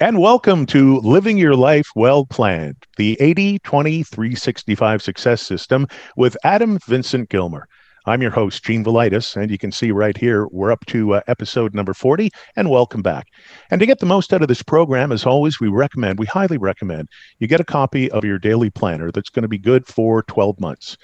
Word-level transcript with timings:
And 0.00 0.20
welcome 0.20 0.64
to 0.66 1.00
Living 1.00 1.38
Your 1.38 1.56
Life 1.56 1.88
Well 1.96 2.24
Planned, 2.24 2.76
the 2.98 3.16
80 3.20 3.58
20 3.58 4.04
365 4.04 5.02
success 5.02 5.42
system 5.42 5.88
with 6.16 6.36
Adam 6.44 6.78
Vincent 6.86 7.30
Gilmer. 7.30 7.66
I'm 8.06 8.22
your 8.22 8.30
host, 8.30 8.62
Gene 8.62 8.84
Velitis, 8.84 9.34
and 9.34 9.50
you 9.50 9.58
can 9.58 9.72
see 9.72 9.90
right 9.90 10.16
here 10.16 10.46
we're 10.52 10.70
up 10.70 10.86
to 10.86 11.14
uh, 11.14 11.22
episode 11.26 11.74
number 11.74 11.94
40, 11.94 12.30
and 12.54 12.70
welcome 12.70 13.02
back. 13.02 13.26
And 13.72 13.80
to 13.80 13.86
get 13.86 13.98
the 13.98 14.06
most 14.06 14.32
out 14.32 14.40
of 14.40 14.46
this 14.46 14.62
program, 14.62 15.10
as 15.10 15.26
always, 15.26 15.58
we 15.58 15.66
recommend, 15.66 16.20
we 16.20 16.26
highly 16.26 16.58
recommend, 16.58 17.08
you 17.40 17.48
get 17.48 17.60
a 17.60 17.64
copy 17.64 18.08
of 18.12 18.24
your 18.24 18.38
daily 18.38 18.70
planner 18.70 19.10
that's 19.10 19.30
going 19.30 19.42
to 19.42 19.48
be 19.48 19.58
good 19.58 19.84
for 19.88 20.22
12 20.22 20.60
months. 20.60 20.96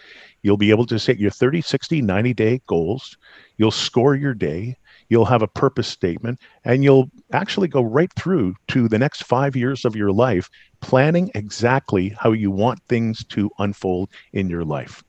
You'll 0.43 0.57
be 0.57 0.71
able 0.71 0.87
to 0.87 1.01
set 1.01 1.19
your 1.19 1.33
30, 1.33 1.63
60, 1.63 2.01
90 2.01 2.33
day 2.33 2.61
goals. 2.69 3.17
You'll 3.57 3.73
score 3.73 4.15
your 4.15 4.35
day 4.35 4.77
you'll 5.09 5.25
have 5.25 5.43
a 5.43 5.49
purpose 5.49 5.89
statement, 5.89 6.41
and 6.65 6.85
you'll 6.85 7.11
actually 7.33 7.69
go 7.69 7.83
right 7.83 8.13
through 8.15 8.55
to 8.69 8.89
the 8.89 8.99
next 8.99 9.25
five 9.25 9.57
years 9.57 9.85
of 9.85 9.97
your 9.97 10.13
life, 10.13 10.49
planning 10.81 11.31
exactly 11.35 12.15
how 12.19 12.33
you 12.33 12.51
want 12.51 12.81
things 12.89 13.25
to 13.25 13.51
unfold 13.59 14.11
in 14.33 14.49
your 14.49 14.65
life. 14.65 15.03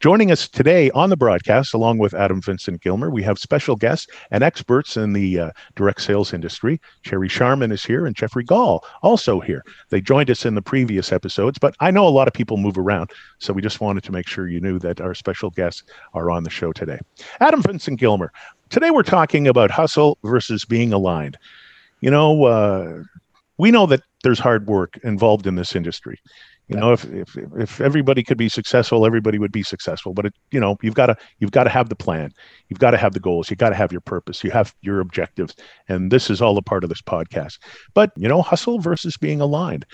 Joining 0.00 0.30
us 0.30 0.48
today 0.48 0.90
on 0.90 1.10
the 1.10 1.16
broadcast, 1.16 1.74
along 1.74 1.98
with 1.98 2.14
Adam 2.14 2.40
Vincent 2.40 2.82
Gilmer, 2.82 3.10
we 3.10 3.22
have 3.22 3.38
special 3.38 3.74
guests 3.74 4.06
and 4.30 4.44
experts 4.44 4.96
in 4.96 5.12
the 5.12 5.40
uh, 5.40 5.50
direct 5.74 6.02
sales 6.02 6.32
industry. 6.32 6.80
Sherry 7.02 7.28
Sharman 7.28 7.72
is 7.72 7.84
here 7.84 8.06
and 8.06 8.14
Jeffrey 8.14 8.44
Gall 8.44 8.84
also 9.02 9.40
here. 9.40 9.64
They 9.88 10.00
joined 10.00 10.30
us 10.30 10.44
in 10.44 10.54
the 10.54 10.62
previous 10.62 11.12
episodes, 11.12 11.58
but 11.58 11.74
I 11.80 11.90
know 11.90 12.06
a 12.06 12.10
lot 12.10 12.28
of 12.28 12.34
people 12.34 12.56
move 12.56 12.78
around, 12.78 13.10
so 13.38 13.52
we 13.52 13.62
just 13.62 13.80
wanted 13.80 14.04
to 14.04 14.12
make 14.12 14.28
sure 14.28 14.46
you 14.46 14.60
knew 14.60 14.78
that 14.80 15.00
our 15.00 15.14
special 15.14 15.50
guests 15.50 15.82
are 16.14 16.30
on 16.30 16.44
the 16.44 16.50
show 16.50 16.72
today. 16.72 16.98
Adam 17.40 17.62
Vincent 17.62 17.98
Gilmer, 17.98 18.32
Today 18.70 18.90
we're 18.90 19.02
talking 19.02 19.46
about 19.46 19.70
hustle 19.70 20.18
versus 20.24 20.64
being 20.64 20.92
aligned. 20.92 21.38
You 22.00 22.10
know, 22.10 22.44
uh, 22.44 23.02
we 23.58 23.70
know 23.70 23.86
that 23.86 24.02
there's 24.22 24.38
hard 24.38 24.66
work 24.66 24.98
involved 25.04 25.46
in 25.46 25.54
this 25.54 25.74
industry. 25.76 26.18
You 26.68 26.76
know, 26.76 26.92
if, 26.92 27.04
if 27.04 27.36
if 27.56 27.80
everybody 27.80 28.24
could 28.24 28.36
be 28.36 28.48
successful, 28.48 29.06
everybody 29.06 29.38
would 29.38 29.52
be 29.52 29.62
successful. 29.62 30.12
But 30.14 30.26
it, 30.26 30.34
you 30.50 30.58
know, 30.58 30.76
you've 30.82 30.96
got 30.96 31.06
to 31.06 31.16
you've 31.38 31.52
got 31.52 31.64
to 31.64 31.70
have 31.70 31.90
the 31.90 31.94
plan, 31.94 32.32
you've 32.68 32.80
got 32.80 32.90
to 32.90 32.96
have 32.96 33.12
the 33.12 33.20
goals, 33.20 33.48
you've 33.48 33.60
got 33.60 33.68
to 33.68 33.76
have 33.76 33.92
your 33.92 34.00
purpose, 34.00 34.42
you 34.42 34.50
have 34.50 34.74
your 34.80 34.98
objectives, 34.98 35.54
and 35.88 36.10
this 36.10 36.28
is 36.28 36.42
all 36.42 36.58
a 36.58 36.62
part 36.62 36.82
of 36.82 36.90
this 36.90 37.00
podcast. 37.00 37.58
But 37.94 38.10
you 38.16 38.26
know, 38.26 38.42
hustle 38.42 38.80
versus 38.80 39.16
being 39.16 39.40
aligned, 39.40 39.86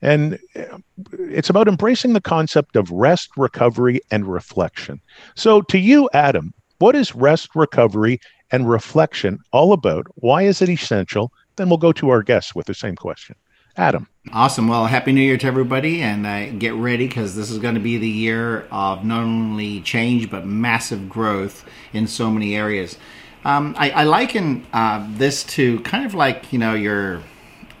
and 0.00 0.38
uh, 0.56 0.78
it's 1.12 1.50
about 1.50 1.68
embracing 1.68 2.14
the 2.14 2.22
concept 2.22 2.74
of 2.74 2.90
rest, 2.90 3.28
recovery, 3.36 4.00
and 4.10 4.26
reflection. 4.26 5.02
So, 5.36 5.60
to 5.60 5.78
you, 5.78 6.08
Adam, 6.14 6.54
what 6.78 6.94
is 6.96 7.14
rest, 7.14 7.54
recovery, 7.54 8.20
and 8.50 8.68
reflection 8.68 9.40
all 9.52 9.72
about? 9.72 10.06
Why 10.16 10.42
is 10.42 10.62
it 10.62 10.68
essential? 10.68 11.32
Then 11.56 11.68
we'll 11.68 11.78
go 11.78 11.92
to 11.92 12.10
our 12.10 12.22
guests 12.22 12.54
with 12.54 12.66
the 12.66 12.74
same 12.74 12.96
question. 12.96 13.36
Adam. 13.76 14.08
Awesome. 14.32 14.68
Well, 14.68 14.86
Happy 14.86 15.12
New 15.12 15.20
Year 15.20 15.36
to 15.36 15.46
everybody, 15.46 16.00
and 16.00 16.26
uh, 16.26 16.50
get 16.50 16.74
ready 16.74 17.08
because 17.08 17.34
this 17.34 17.50
is 17.50 17.58
going 17.58 17.74
to 17.74 17.80
be 17.80 17.98
the 17.98 18.08
year 18.08 18.66
of 18.70 19.04
not 19.04 19.24
only 19.24 19.80
change 19.80 20.30
but 20.30 20.46
massive 20.46 21.08
growth 21.08 21.68
in 21.92 22.06
so 22.06 22.30
many 22.30 22.54
areas. 22.54 22.96
Um, 23.44 23.74
I, 23.76 23.90
I, 23.90 24.04
liken 24.04 24.66
uh, 24.72 25.06
this 25.10 25.44
to 25.44 25.80
kind 25.80 26.06
of 26.06 26.14
like 26.14 26.52
you 26.52 26.58
know 26.58 26.74
your 26.74 27.20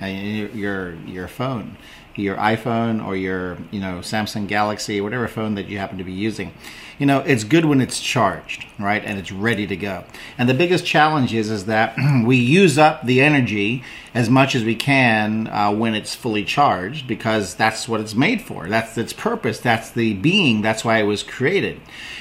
uh, 0.02 0.06
your 0.06 0.94
your 1.06 1.28
phone, 1.28 1.78
your 2.16 2.36
iPhone 2.36 3.04
or 3.04 3.16
your 3.16 3.56
you 3.70 3.80
know 3.80 4.00
Samsung 4.00 4.46
Galaxy, 4.46 5.00
whatever 5.00 5.26
phone 5.28 5.54
that 5.54 5.68
you 5.68 5.78
happen 5.78 5.96
to 5.98 6.04
be 6.04 6.12
using 6.12 6.52
you 6.98 7.06
know, 7.06 7.20
it's 7.20 7.44
good 7.44 7.64
when 7.64 7.80
it's 7.80 8.00
charged, 8.00 8.64
right? 8.78 9.04
And 9.04 9.18
it's 9.18 9.32
ready 9.32 9.66
to 9.66 9.76
go. 9.76 10.04
And 10.38 10.48
the 10.48 10.54
biggest 10.54 10.86
challenge 10.86 11.34
is, 11.34 11.50
is 11.50 11.66
that 11.66 11.96
we 12.24 12.36
use 12.36 12.78
up 12.78 13.04
the 13.04 13.20
energy 13.20 13.82
as 14.14 14.30
much 14.30 14.54
as 14.54 14.64
we 14.64 14.76
can 14.76 15.48
uh, 15.48 15.72
when 15.72 15.94
it's 15.94 16.14
fully 16.14 16.44
charged 16.44 17.08
because 17.08 17.54
that's 17.54 17.88
what 17.88 18.00
it's 18.00 18.14
made 18.14 18.40
for. 18.42 18.68
That's 18.68 18.96
its 18.96 19.12
purpose. 19.12 19.58
That's 19.58 19.90
the 19.90 20.14
being. 20.14 20.62
That's 20.62 20.84
why 20.84 20.98
it 20.98 21.04
was 21.04 21.22
created. 21.22 21.80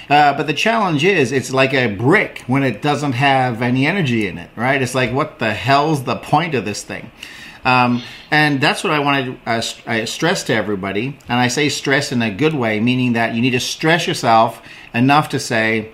Uh, 0.10 0.36
but 0.36 0.48
the 0.48 0.54
challenge 0.54 1.04
is, 1.04 1.32
it's 1.32 1.52
like 1.52 1.74
a 1.74 1.94
brick 1.94 2.44
when 2.48 2.64
it 2.64 2.82
doesn't 2.82 3.14
have 3.14 3.62
any 3.62 3.86
energy 3.86 4.28
in 4.28 4.38
it, 4.38 4.50
right? 4.56 4.82
It's 4.82 4.96
like, 4.96 5.14
what 5.14 5.40
the 5.40 5.54
hell's 5.54 6.04
the 6.04 6.16
point 6.16 6.56
of 6.56 6.66
this 6.66 6.84
thing? 6.84 7.12
Um, 7.66 8.04
and 8.30 8.60
that's 8.60 8.84
what 8.84 8.92
I 8.92 9.00
want 9.00 9.40
to 9.46 9.50
uh, 9.50 10.06
stress 10.06 10.44
to 10.46 10.54
everybody. 10.54 11.18
And 11.28 11.40
I 11.40 11.48
say 11.48 11.70
stress 11.70 12.12
in 12.12 12.22
a 12.22 12.32
good 12.32 12.54
way, 12.54 12.80
meaning 12.80 13.14
that 13.14 13.36
you 13.36 13.42
need 13.42 13.52
to 13.52 13.60
stress 13.60 14.08
yourself 14.08 14.62
enough 14.94 15.30
to 15.30 15.40
say, 15.40 15.92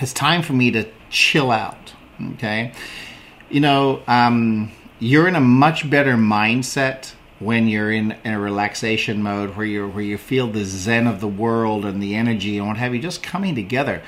it's 0.00 0.12
time 0.12 0.42
for 0.42 0.54
me 0.54 0.70
to 0.72 0.88
chill 1.10 1.50
out. 1.50 1.92
Okay. 2.34 2.72
You 3.48 3.60
know, 3.60 4.02
um, 4.06 4.72
you're 4.98 5.28
in 5.28 5.36
a 5.36 5.40
much 5.40 5.88
better 5.88 6.14
mindset 6.14 7.12
when 7.38 7.68
you're 7.68 7.92
in, 7.92 8.12
in 8.24 8.32
a 8.32 8.40
relaxation 8.40 9.22
mode 9.22 9.56
where 9.56 9.66
you 9.66 9.88
where 9.88 10.04
you 10.04 10.16
feel 10.16 10.46
the 10.46 10.64
zen 10.64 11.06
of 11.06 11.20
the 11.20 11.28
world 11.28 11.84
and 11.84 12.02
the 12.02 12.14
energy 12.14 12.58
and 12.58 12.66
what 12.66 12.76
have 12.76 12.94
you 12.94 13.00
just 13.00 13.22
coming 13.22 13.54
together. 13.54 14.02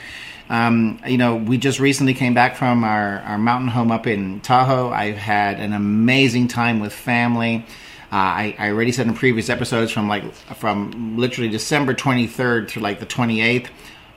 Um, 0.48 1.00
you 1.06 1.18
know, 1.18 1.36
we 1.36 1.58
just 1.58 1.80
recently 1.80 2.14
came 2.14 2.34
back 2.34 2.56
from 2.56 2.84
our, 2.84 3.20
our 3.20 3.38
mountain 3.38 3.68
home 3.68 3.90
up 3.90 4.06
in 4.06 4.40
Tahoe. 4.40 4.90
I've 4.90 5.16
had 5.16 5.58
an 5.58 5.72
amazing 5.72 6.48
time 6.48 6.80
with 6.80 6.92
family. 6.92 7.64
Uh, 8.12 8.16
I, 8.16 8.56
I 8.58 8.70
already 8.70 8.92
said 8.92 9.08
in 9.08 9.14
previous 9.14 9.48
episodes 9.48 9.90
from 9.90 10.08
like 10.08 10.32
from 10.56 11.16
literally 11.16 11.50
December 11.50 11.94
23rd 11.94 12.68
to 12.68 12.80
like 12.80 13.00
the 13.00 13.06
28th 13.06 13.68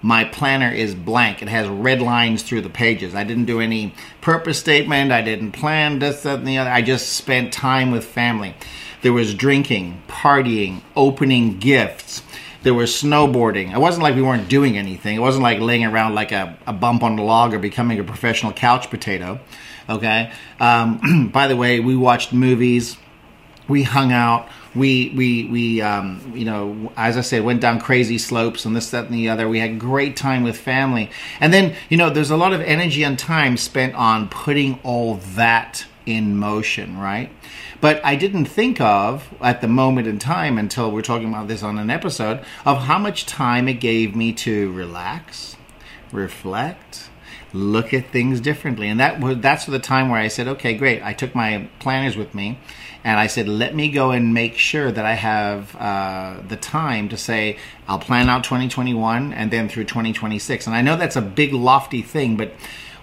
my 0.01 0.23
planner 0.23 0.71
is 0.71 0.95
blank. 0.95 1.41
It 1.41 1.49
has 1.49 1.67
red 1.67 2.01
lines 2.01 2.43
through 2.43 2.61
the 2.61 2.69
pages. 2.69 3.15
I 3.15 3.23
didn't 3.23 3.45
do 3.45 3.59
any 3.59 3.93
purpose 4.21 4.59
statement. 4.59 5.11
I 5.11 5.21
didn't 5.21 5.51
plan 5.51 5.99
this, 5.99 6.23
that, 6.23 6.39
and 6.39 6.47
the 6.47 6.57
other. 6.57 6.69
I 6.69 6.81
just 6.81 7.13
spent 7.13 7.51
time 7.51 7.91
with 7.91 8.05
family. 8.05 8.55
There 9.01 9.13
was 9.13 9.33
drinking, 9.33 10.01
partying, 10.07 10.81
opening 10.95 11.59
gifts, 11.59 12.21
there 12.63 12.73
was 12.73 12.91
snowboarding. 12.91 13.73
It 13.73 13.79
wasn't 13.79 14.03
like 14.03 14.15
we 14.15 14.21
weren't 14.21 14.49
doing 14.49 14.77
anything. 14.77 15.15
It 15.15 15.19
wasn't 15.19 15.43
like 15.43 15.59
laying 15.59 15.85
around 15.85 16.15
like 16.15 16.31
a, 16.31 16.57
a 16.67 16.73
bump 16.73 17.03
on 17.03 17.15
the 17.15 17.23
log 17.23 17.53
or 17.53 17.59
becoming 17.59 17.99
a 17.99 18.03
professional 18.03 18.51
couch 18.51 18.89
potato. 18.89 19.39
Okay. 19.87 20.31
Um, 20.59 21.29
by 21.33 21.47
the 21.47 21.55
way, 21.55 21.79
we 21.79 21.95
watched 21.95 22.33
movies. 22.33 22.97
We 23.67 23.83
hung 23.83 24.11
out. 24.11 24.49
We 24.75 25.13
we 25.15 25.45
we 25.45 25.81
um, 25.81 26.33
you 26.35 26.45
know 26.45 26.91
as 26.95 27.17
I 27.17 27.21
said 27.21 27.43
went 27.43 27.59
down 27.59 27.79
crazy 27.79 28.19
slopes 28.19 28.65
and 28.65 28.75
this 28.75 28.91
that 28.91 29.05
and 29.05 29.13
the 29.13 29.29
other. 29.29 29.47
We 29.49 29.59
had 29.59 29.79
great 29.79 30.15
time 30.15 30.43
with 30.43 30.57
family. 30.57 31.09
And 31.39 31.53
then 31.53 31.75
you 31.89 31.97
know 31.97 32.09
there's 32.09 32.31
a 32.31 32.37
lot 32.37 32.53
of 32.53 32.61
energy 32.61 33.03
and 33.03 33.17
time 33.17 33.57
spent 33.57 33.95
on 33.95 34.29
putting 34.29 34.79
all 34.83 35.15
that 35.35 35.85
in 36.09 36.37
motion, 36.37 36.97
right? 36.97 37.29
But 37.79 38.03
I 38.03 38.15
didn't 38.15 38.45
think 38.45 38.81
of 38.81 39.33
at 39.41 39.61
the 39.61 39.67
moment 39.67 40.07
in 40.07 40.19
time 40.19 40.57
until 40.57 40.91
we're 40.91 41.01
talking 41.01 41.29
about 41.29 41.47
this 41.47 41.63
on 41.63 41.77
an 41.77 41.89
episode 41.89 42.43
of 42.65 42.79
how 42.79 42.97
much 42.97 43.25
time 43.25 43.67
it 43.67 43.75
gave 43.75 44.15
me 44.15 44.33
to 44.33 44.71
relax, 44.73 45.55
reflect, 46.11 47.09
look 47.53 47.93
at 47.93 48.09
things 48.09 48.41
differently. 48.41 48.87
And 48.87 48.99
that 48.99 49.19
was 49.19 49.37
that's 49.37 49.65
the 49.65 49.79
time 49.79 50.09
where 50.09 50.19
I 50.19 50.27
said, 50.27 50.47
okay, 50.47 50.73
great. 50.73 51.01
I 51.03 51.13
took 51.13 51.35
my 51.35 51.69
planners 51.79 52.17
with 52.17 52.33
me 52.35 52.59
and 53.03 53.19
I 53.19 53.27
said, 53.27 53.47
let 53.47 53.75
me 53.75 53.89
go 53.89 54.11
and 54.11 54.33
make 54.33 54.57
sure 54.57 54.91
that 54.91 55.05
I 55.05 55.13
have 55.13 55.75
uh, 55.77 56.41
the 56.47 56.57
time 56.57 57.07
to 57.09 57.17
say, 57.17 57.57
I'll 57.87 57.99
plan 57.99 58.29
out 58.29 58.43
2021 58.43 59.31
and 59.31 59.51
then 59.51 59.69
through 59.69 59.85
2026. 59.85 60.67
And 60.67 60.75
I 60.75 60.81
know 60.81 60.97
that's 60.97 61.15
a 61.15 61.21
big, 61.21 61.53
lofty 61.53 62.01
thing, 62.01 62.35
but 62.35 62.51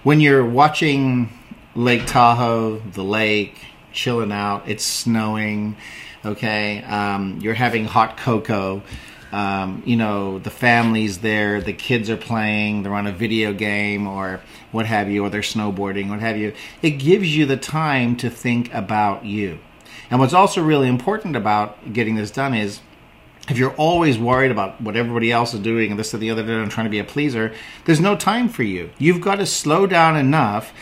when 0.02 0.20
you're 0.20 0.44
watching 0.44 1.30
Lake 1.76 2.06
Tahoe, 2.06 2.78
the 2.78 3.04
lake, 3.04 3.58
chilling 3.92 4.32
out. 4.32 4.66
It's 4.66 4.82
snowing. 4.82 5.76
Okay, 6.24 6.82
um, 6.82 7.38
you're 7.40 7.54
having 7.54 7.84
hot 7.84 8.16
cocoa. 8.16 8.82
Um, 9.30 9.82
you 9.84 9.96
know, 9.96 10.38
the 10.38 10.50
family's 10.50 11.18
there, 11.18 11.60
the 11.60 11.74
kids 11.74 12.08
are 12.08 12.16
playing, 12.16 12.82
they're 12.82 12.94
on 12.94 13.06
a 13.06 13.12
video 13.12 13.52
game 13.52 14.06
or 14.06 14.40
what 14.72 14.86
have 14.86 15.10
you, 15.10 15.24
or 15.24 15.28
they're 15.28 15.42
snowboarding, 15.42 16.08
what 16.08 16.20
have 16.20 16.38
you. 16.38 16.54
It 16.80 16.92
gives 16.92 17.36
you 17.36 17.44
the 17.44 17.56
time 17.56 18.16
to 18.18 18.30
think 18.30 18.72
about 18.72 19.26
you. 19.26 19.58
And 20.10 20.18
what's 20.20 20.32
also 20.32 20.62
really 20.62 20.88
important 20.88 21.36
about 21.36 21.92
getting 21.92 22.14
this 22.14 22.30
done 22.30 22.54
is 22.54 22.80
if 23.48 23.58
you're 23.58 23.74
always 23.74 24.18
worried 24.18 24.50
about 24.50 24.80
what 24.80 24.96
everybody 24.96 25.30
else 25.30 25.52
is 25.52 25.60
doing 25.60 25.90
and 25.90 25.98
this 25.98 26.14
or 26.14 26.18
the 26.18 26.30
other 26.30 26.42
and 26.62 26.70
trying 26.70 26.86
to 26.86 26.90
be 26.90 27.00
a 27.00 27.04
pleaser, 27.04 27.52
there's 27.84 28.00
no 28.00 28.16
time 28.16 28.48
for 28.48 28.62
you. 28.62 28.90
You've 28.96 29.20
got 29.20 29.36
to 29.36 29.46
slow 29.46 29.86
down 29.86 30.16
enough 30.16 30.72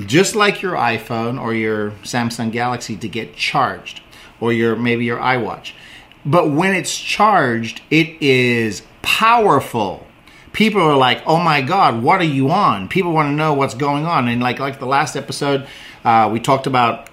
just 0.00 0.34
like 0.34 0.62
your 0.62 0.74
iPhone 0.74 1.40
or 1.40 1.54
your 1.54 1.92
Samsung 2.02 2.52
Galaxy 2.52 2.96
to 2.96 3.08
get 3.08 3.36
charged 3.36 4.00
or 4.40 4.52
your 4.52 4.76
maybe 4.76 5.04
your 5.04 5.18
iWatch. 5.18 5.72
But 6.24 6.50
when 6.50 6.74
it's 6.74 6.96
charged, 6.96 7.82
it 7.90 8.20
is 8.20 8.82
powerful. 9.02 10.06
People 10.52 10.82
are 10.82 10.96
like, 10.96 11.22
"Oh 11.26 11.38
my 11.38 11.62
god, 11.62 12.02
what 12.02 12.20
are 12.20 12.24
you 12.24 12.50
on?" 12.50 12.88
People 12.88 13.12
want 13.12 13.28
to 13.28 13.32
know 13.32 13.54
what's 13.54 13.74
going 13.74 14.06
on. 14.06 14.28
And 14.28 14.42
like 14.42 14.58
like 14.58 14.78
the 14.78 14.86
last 14.86 15.16
episode, 15.16 15.66
uh, 16.04 16.28
we 16.32 16.40
talked 16.40 16.66
about 16.66 17.08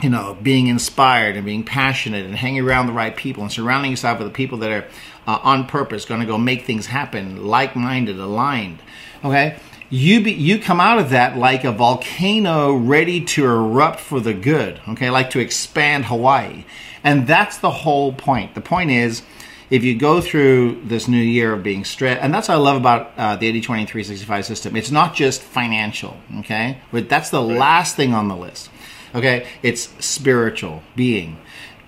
you 0.00 0.10
know 0.10 0.36
being 0.42 0.68
inspired 0.68 1.36
and 1.36 1.44
being 1.44 1.64
passionate 1.64 2.24
and 2.24 2.34
hanging 2.34 2.64
around 2.64 2.86
the 2.86 2.92
right 2.92 3.16
people 3.16 3.42
and 3.42 3.52
surrounding 3.52 3.90
yourself 3.90 4.18
with 4.18 4.28
the 4.28 4.34
people 4.34 4.58
that 4.58 4.70
are 4.70 4.86
uh, 5.26 5.38
on 5.42 5.66
purpose, 5.66 6.04
going 6.04 6.20
to 6.20 6.26
go 6.26 6.38
make 6.38 6.64
things 6.64 6.86
happen, 6.86 7.46
like-minded, 7.46 8.18
aligned. 8.18 8.78
Okay, 9.24 9.58
you 9.90 10.22
be, 10.22 10.32
you 10.32 10.58
come 10.58 10.80
out 10.80 10.98
of 10.98 11.10
that 11.10 11.36
like 11.36 11.64
a 11.64 11.72
volcano 11.72 12.74
ready 12.74 13.24
to 13.24 13.44
erupt 13.44 14.00
for 14.00 14.20
the 14.20 14.34
good 14.34 14.80
okay? 14.88 15.10
Like 15.10 15.30
to 15.30 15.38
expand 15.38 16.06
hawaii. 16.06 16.64
And 17.02 17.26
that's 17.26 17.58
the 17.58 17.70
whole 17.70 18.12
point. 18.12 18.54
The 18.54 18.60
point 18.60 18.90
is 18.90 19.22
if 19.70 19.84
you 19.84 19.96
go 19.96 20.20
through 20.20 20.82
this 20.84 21.08
new 21.08 21.20
year 21.20 21.52
of 21.52 21.62
being 21.62 21.84
stressed 21.84 22.22
and 22.22 22.32
that's 22.32 22.48
what 22.48 22.54
i 22.54 22.58
love 22.58 22.76
about 22.76 23.12
uh, 23.18 23.36
the 23.36 23.46
80 23.46 23.60
20 23.60 23.86
365 23.86 24.46
system. 24.46 24.76
It's 24.76 24.90
not 24.90 25.14
just 25.14 25.40
financial 25.42 26.16
okay? 26.40 26.78
But 26.92 27.08
that's 27.08 27.30
the 27.30 27.42
last 27.42 27.96
thing 27.96 28.14
on 28.14 28.28
the 28.28 28.36
list 28.36 28.70
okay? 29.14 29.46
It's 29.62 29.88
spiritual 30.04 30.82
being 30.96 31.38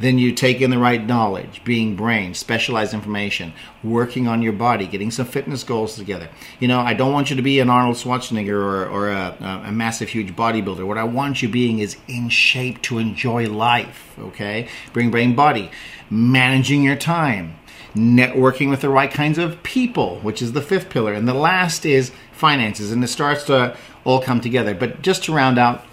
then 0.00 0.18
you 0.18 0.32
take 0.32 0.62
in 0.62 0.70
the 0.70 0.78
right 0.78 1.06
knowledge, 1.06 1.62
being 1.62 1.94
brain, 1.94 2.32
specialized 2.32 2.94
information, 2.94 3.52
working 3.84 4.26
on 4.26 4.40
your 4.40 4.54
body, 4.54 4.86
getting 4.86 5.10
some 5.10 5.26
fitness 5.26 5.62
goals 5.62 5.94
together. 5.94 6.30
You 6.58 6.68
know, 6.68 6.80
I 6.80 6.94
don't 6.94 7.12
want 7.12 7.28
you 7.28 7.36
to 7.36 7.42
be 7.42 7.60
an 7.60 7.68
Arnold 7.68 7.96
Schwarzenegger 7.96 8.48
or, 8.48 8.86
or 8.86 9.10
a, 9.10 9.62
a 9.66 9.70
massive, 9.70 10.08
huge 10.08 10.34
bodybuilder. 10.34 10.86
What 10.86 10.96
I 10.96 11.04
want 11.04 11.42
you 11.42 11.50
being 11.50 11.80
is 11.80 11.98
in 12.08 12.30
shape 12.30 12.80
to 12.82 12.98
enjoy 12.98 13.46
life, 13.46 14.14
okay? 14.18 14.68
Bring 14.94 15.10
brain, 15.10 15.36
body, 15.36 15.70
managing 16.08 16.82
your 16.82 16.96
time, 16.96 17.56
networking 17.94 18.70
with 18.70 18.80
the 18.80 18.88
right 18.88 19.10
kinds 19.10 19.36
of 19.36 19.62
people, 19.62 20.18
which 20.20 20.40
is 20.40 20.52
the 20.52 20.62
fifth 20.62 20.88
pillar. 20.88 21.12
And 21.12 21.28
the 21.28 21.34
last 21.34 21.84
is 21.84 22.10
finances, 22.32 22.90
and 22.90 23.04
it 23.04 23.08
starts 23.08 23.44
to 23.44 23.76
all 24.04 24.22
come 24.22 24.40
together. 24.40 24.74
But 24.74 25.02
just 25.02 25.24
to 25.24 25.34
round 25.34 25.58
out, 25.58 25.84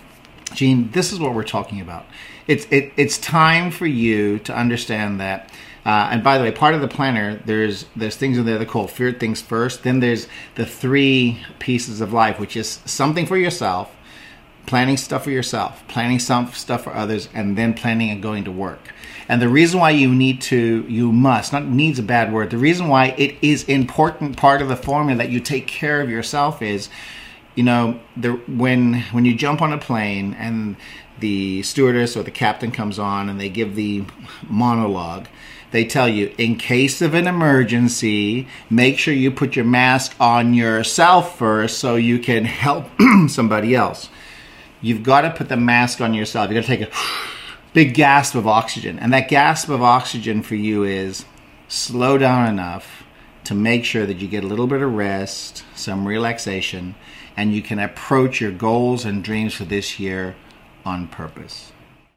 Gene, 0.53 0.91
this 0.91 1.11
is 1.11 1.19
what 1.19 1.33
we're 1.33 1.43
talking 1.43 1.81
about 1.81 2.05
it's 2.47 2.65
it, 2.71 2.93
it's 2.97 3.17
time 3.17 3.71
for 3.71 3.85
you 3.85 4.39
to 4.39 4.57
understand 4.57 5.19
that. 5.19 5.51
Uh, 5.85 6.09
and 6.11 6.23
by 6.23 6.37
the 6.37 6.43
way, 6.43 6.51
part 6.51 6.75
of 6.75 6.81
the 6.81 6.87
planner, 6.87 7.37
there's 7.45 7.85
there's 7.95 8.15
things 8.15 8.37
in 8.37 8.45
there 8.45 8.57
that 8.57 8.67
call 8.67 8.87
fear 8.87 9.11
things 9.11 9.41
first. 9.41 9.83
Then 9.83 9.99
there's 9.99 10.27
the 10.55 10.65
three 10.65 11.39
pieces 11.59 12.01
of 12.01 12.11
life, 12.11 12.39
which 12.39 12.57
is 12.57 12.81
something 12.85 13.25
for 13.25 13.37
yourself, 13.37 13.95
planning 14.65 14.97
stuff 14.97 15.23
for 15.23 15.31
yourself, 15.31 15.87
planning 15.87 16.19
some 16.19 16.51
stuff 16.51 16.83
for 16.83 16.93
others, 16.93 17.29
and 17.33 17.57
then 17.57 17.73
planning 17.73 18.09
and 18.09 18.21
going 18.21 18.43
to 18.43 18.51
work. 18.51 18.93
And 19.29 19.41
the 19.41 19.49
reason 19.49 19.79
why 19.79 19.91
you 19.91 20.13
need 20.13 20.41
to, 20.43 20.85
you 20.87 21.11
must, 21.11 21.51
not 21.51 21.65
needs 21.65 21.99
a 21.99 22.03
bad 22.03 22.31
word, 22.31 22.49
the 22.49 22.57
reason 22.57 22.87
why 22.87 23.07
it 23.17 23.35
is 23.41 23.63
important 23.65 24.37
part 24.37 24.61
of 24.61 24.69
the 24.69 24.77
formula 24.77 25.17
that 25.17 25.29
you 25.29 25.39
take 25.39 25.67
care 25.67 26.01
of 26.01 26.09
yourself 26.09 26.61
is, 26.61 26.89
you 27.55 27.63
know, 27.63 27.99
the, 28.15 28.33
when 28.47 29.01
when 29.11 29.25
you 29.25 29.35
jump 29.35 29.61
on 29.61 29.73
a 29.73 29.77
plane 29.77 30.33
and 30.33 30.75
the 31.19 31.63
stewardess 31.63 32.15
or 32.15 32.23
the 32.23 32.31
captain 32.31 32.71
comes 32.71 32.99
on 32.99 33.29
and 33.29 33.39
they 33.39 33.49
give 33.49 33.75
the 33.75 34.03
monologue. 34.47 35.27
They 35.71 35.85
tell 35.85 36.07
you 36.07 36.33
in 36.37 36.55
case 36.55 37.01
of 37.01 37.13
an 37.13 37.27
emergency 37.27 38.47
make 38.69 38.97
sure 38.97 39.13
you 39.13 39.31
put 39.31 39.55
your 39.55 39.65
mask 39.65 40.15
on 40.19 40.53
yourself 40.53 41.37
first 41.37 41.79
so 41.79 41.95
you 41.95 42.19
can 42.19 42.45
help 42.45 42.87
somebody 43.27 43.75
else. 43.75 44.09
You've 44.81 45.03
got 45.03 45.21
to 45.21 45.31
put 45.31 45.49
the 45.49 45.57
mask 45.57 46.01
on 46.01 46.13
yourself. 46.13 46.49
You've 46.49 46.63
got 46.63 46.71
to 46.71 46.77
take 46.77 46.89
a 46.89 46.93
big 47.73 47.93
gasp 47.93 48.35
of 48.35 48.47
oxygen. 48.47 48.99
And 48.99 49.11
that 49.13 49.27
gasp 49.27 49.69
of 49.69 49.81
oxygen 49.81 50.41
for 50.41 50.55
you 50.55 50.83
is 50.83 51.25
slow 51.67 52.17
down 52.17 52.47
enough 52.47 53.03
to 53.43 53.55
make 53.55 53.85
sure 53.85 54.05
that 54.05 54.17
you 54.17 54.27
get 54.27 54.43
a 54.43 54.47
little 54.47 54.67
bit 54.67 54.81
of 54.81 54.93
rest 54.93 55.63
some 55.73 56.07
relaxation 56.07 56.95
and 57.35 57.53
you 57.53 57.61
can 57.61 57.79
approach 57.79 58.41
your 58.41 58.51
goals 58.51 59.05
and 59.05 59.23
dreams 59.23 59.53
for 59.53 59.63
this 59.63 59.99
year 59.99 60.35
on 60.87 61.07
purpose. 61.09 61.71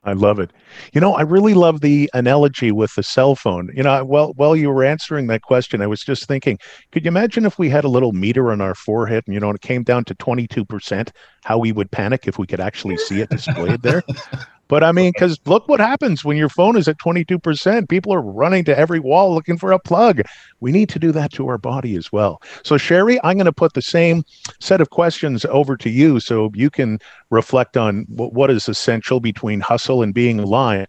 I 0.05 0.14
love 0.14 0.38
it. 0.38 0.50
You 0.94 1.00
know, 1.00 1.12
I 1.12 1.22
really 1.22 1.52
love 1.52 1.82
the 1.82 2.08
analogy 2.14 2.72
with 2.72 2.94
the 2.94 3.02
cell 3.02 3.34
phone. 3.34 3.70
You 3.75 3.82
know, 3.82 4.02
well, 4.02 4.32
while 4.37 4.56
you 4.56 4.70
were 4.70 4.82
answering 4.82 5.26
that 5.26 5.43
question, 5.43 5.82
I 5.82 5.87
was 5.87 6.00
just 6.02 6.26
thinking, 6.26 6.58
could 6.90 7.05
you 7.05 7.08
imagine 7.08 7.44
if 7.44 7.58
we 7.58 7.69
had 7.69 7.84
a 7.84 7.88
little 7.88 8.12
meter 8.12 8.50
on 8.50 8.62
our 8.62 8.75
forehead 8.75 9.25
and, 9.26 9.34
you 9.34 9.40
know, 9.40 9.50
it 9.50 9.61
came 9.61 9.82
down 9.82 10.05
to 10.05 10.14
22%, 10.14 11.11
how 11.44 11.58
we 11.58 11.72
would 11.72 11.90
panic 11.90 12.26
if 12.26 12.38
we 12.38 12.46
could 12.46 12.61
actually 12.61 12.96
see 12.96 13.20
it 13.20 13.28
displayed 13.28 13.82
there? 13.82 14.02
But 14.70 14.84
I 14.84 14.93
mean, 14.93 15.11
because 15.12 15.37
look 15.46 15.67
what 15.69 15.81
happens 15.81 16.25
when 16.25 16.37
your 16.37 16.49
phone 16.49 16.76
is 16.76 16.87
at 16.87 16.96
22%. 16.99 17.88
People 17.88 18.14
are 18.14 18.22
running 18.22 18.64
to 18.67 18.78
every 18.78 19.00
wall 19.00 19.34
looking 19.34 19.58
for 19.58 19.72
a 19.72 19.81
plug. 19.81 20.22
We 20.61 20.70
need 20.70 20.88
to 20.90 21.00
do 21.00 21.11
that 21.11 21.32
to 21.32 21.49
our 21.49 21.58
body 21.58 21.96
as 21.96 22.12
well. 22.12 22.40
So, 22.62 22.76
Sherry, 22.76 23.19
I'm 23.25 23.37
going 23.37 23.46
to 23.46 23.52
put 23.52 23.75
the 23.75 23.82
same 23.82 24.22
set 24.61 24.81
of 24.81 24.90
questions 24.90 25.44
over 25.46 25.76
to 25.76 25.90
you 25.90 26.20
so 26.20 26.52
you 26.55 26.70
can 26.70 27.00
reflect 27.31 27.76
on 27.76 28.06
what 28.11 28.49
is 28.49 28.69
essential 28.69 29.19
between 29.19 29.58
hustle 29.58 30.05
and 30.05 30.14
being 30.14 30.38
aligned. 30.38 30.87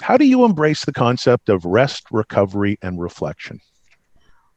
How 0.00 0.16
do 0.16 0.24
you 0.24 0.46
embrace 0.46 0.86
the 0.86 0.94
concept 0.94 1.50
of 1.50 1.62
rest, 1.66 2.04
recovery, 2.10 2.78
and 2.80 2.98
reflection? 2.98 3.60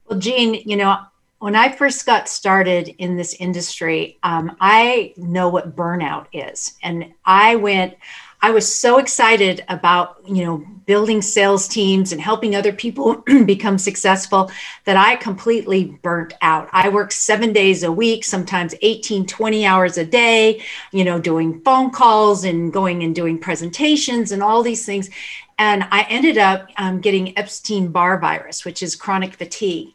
Well, 0.07 0.19
Gene, 0.19 0.53
you 0.65 0.77
know, 0.77 0.99
when 1.39 1.55
I 1.55 1.71
first 1.71 2.05
got 2.05 2.27
started 2.27 2.89
in 2.97 3.15
this 3.15 3.33
industry, 3.39 4.17
um, 4.23 4.55
I 4.59 5.13
know 5.15 5.47
what 5.47 5.75
burnout 5.75 6.27
is. 6.33 6.73
And 6.83 7.13
I 7.25 7.55
went, 7.55 7.95
I 8.41 8.51
was 8.51 8.73
so 8.73 8.99
excited 8.99 9.63
about, 9.69 10.17
you 10.27 10.45
know, 10.45 10.65
building 10.85 11.21
sales 11.21 11.67
teams 11.67 12.11
and 12.11 12.21
helping 12.21 12.55
other 12.55 12.73
people 12.73 13.15
become 13.45 13.77
successful 13.77 14.51
that 14.83 14.97
I 14.97 15.15
completely 15.15 15.97
burnt 16.01 16.33
out. 16.41 16.69
I 16.73 16.89
worked 16.89 17.13
seven 17.13 17.53
days 17.53 17.83
a 17.83 17.91
week, 17.91 18.25
sometimes 18.25 18.75
18, 18.81 19.25
20 19.25 19.65
hours 19.65 19.97
a 19.97 20.05
day, 20.05 20.63
you 20.91 21.05
know, 21.05 21.19
doing 21.19 21.61
phone 21.61 21.89
calls 21.89 22.43
and 22.43 22.71
going 22.71 23.03
and 23.03 23.15
doing 23.15 23.39
presentations 23.39 24.31
and 24.31 24.43
all 24.43 24.61
these 24.61 24.85
things. 24.85 25.09
And 25.57 25.83
I 25.91 26.03
ended 26.09 26.37
up 26.37 26.69
um, 26.77 27.01
getting 27.01 27.37
Epstein 27.37 27.89
Barr 27.89 28.17
virus, 28.17 28.63
which 28.63 28.81
is 28.81 28.95
chronic 28.95 29.33
fatigue. 29.33 29.93